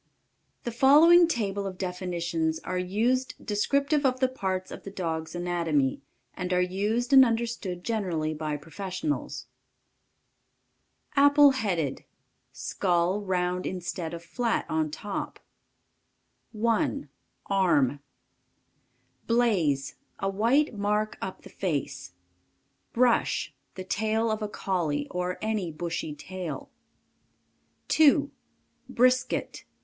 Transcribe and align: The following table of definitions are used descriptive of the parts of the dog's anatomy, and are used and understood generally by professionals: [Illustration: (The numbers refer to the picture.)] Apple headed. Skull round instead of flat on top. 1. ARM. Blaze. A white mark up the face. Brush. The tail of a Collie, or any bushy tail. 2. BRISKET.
The 0.63 0.71
following 0.71 1.27
table 1.27 1.67
of 1.67 1.77
definitions 1.77 2.57
are 2.61 2.79
used 2.79 3.35
descriptive 3.45 4.03
of 4.03 4.19
the 4.19 4.27
parts 4.27 4.71
of 4.71 4.81
the 4.81 4.89
dog's 4.89 5.35
anatomy, 5.35 6.01
and 6.33 6.51
are 6.51 6.59
used 6.59 7.13
and 7.13 7.23
understood 7.23 7.83
generally 7.83 8.33
by 8.33 8.57
professionals: 8.57 9.45
[Illustration: 11.15 11.15
(The 11.15 11.21
numbers 11.21 11.45
refer 11.45 11.69
to 11.69 11.75
the 11.75 11.75
picture.)] 11.75 11.79
Apple 11.85 11.85
headed. 11.85 12.05
Skull 12.51 13.21
round 13.21 13.65
instead 13.67 14.13
of 14.15 14.23
flat 14.23 14.65
on 14.67 14.89
top. 14.89 15.39
1. 16.51 17.09
ARM. 17.45 17.99
Blaze. 19.27 19.97
A 20.17 20.29
white 20.29 20.73
mark 20.73 21.19
up 21.21 21.43
the 21.43 21.49
face. 21.49 22.13
Brush. 22.91 23.53
The 23.75 23.83
tail 23.83 24.31
of 24.31 24.41
a 24.41 24.49
Collie, 24.49 25.07
or 25.11 25.37
any 25.43 25.71
bushy 25.71 26.15
tail. 26.15 26.71
2. 27.89 28.31
BRISKET. 28.89 29.63